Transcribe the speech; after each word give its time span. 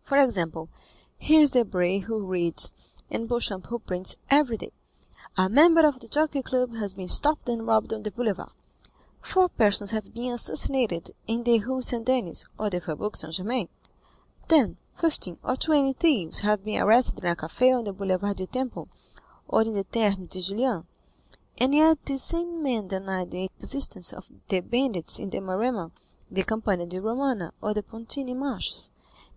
For 0.00 0.16
example, 0.16 0.68
here 1.18 1.40
is 1.40 1.50
Debray 1.50 1.98
who 1.98 2.20
reads, 2.24 2.94
and 3.10 3.26
Beauchamp 3.28 3.66
who 3.66 3.80
prints, 3.80 4.14
every 4.30 4.56
day, 4.56 4.70
'A 5.36 5.48
member 5.48 5.84
of 5.84 5.98
the 5.98 6.06
Jockey 6.06 6.40
Club 6.40 6.76
has 6.76 6.94
been 6.94 7.08
stopped 7.08 7.48
and 7.48 7.66
robbed 7.66 7.92
on 7.92 8.04
the 8.04 8.12
Boulevard;' 8.12 8.52
'four 9.22 9.48
persons 9.48 9.90
have 9.90 10.14
been 10.14 10.32
assassinated 10.34 11.10
in 11.26 11.42
the 11.42 11.58
Rue 11.58 11.82
St. 11.82 12.04
Denis' 12.06 12.44
or 12.56 12.70
'the 12.70 12.80
Faubourg 12.80 13.16
St. 13.16 13.34
Germain;' 13.34 13.68
'ten, 14.46 14.76
fifteen, 14.94 15.36
or 15.42 15.56
twenty 15.56 15.94
thieves, 15.94 16.38
have 16.42 16.62
been 16.62 16.80
arrested 16.80 17.24
in 17.24 17.30
a 17.32 17.34
café 17.34 17.76
on 17.76 17.82
the 17.82 17.92
Boulevard 17.92 18.36
du 18.36 18.46
Temple, 18.46 18.86
or 19.48 19.62
in 19.62 19.72
the 19.74 19.82
Thermes 19.82 20.28
de 20.28 20.42
Julien,'—and 20.42 21.74
yet 21.74 21.98
these 22.06 22.22
same 22.22 22.62
men 22.62 22.86
deny 22.86 23.24
the 23.24 23.50
existence 23.58 24.12
of 24.12 24.28
the 24.46 24.60
bandits 24.60 25.18
in 25.18 25.30
the 25.30 25.40
Maremma, 25.40 25.90
the 26.30 26.44
Campagna 26.44 26.86
di 26.86 27.00
Romana, 27.00 27.52
or 27.60 27.74
the 27.74 27.82
Pontine 27.82 28.38
Marshes. 28.38 28.90